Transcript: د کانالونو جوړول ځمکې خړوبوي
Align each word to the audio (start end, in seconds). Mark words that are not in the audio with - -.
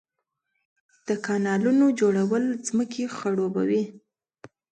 د 1.07 1.09
کانالونو 1.25 1.85
جوړول 1.99 2.43
ځمکې 2.67 3.03
خړوبوي 3.15 3.83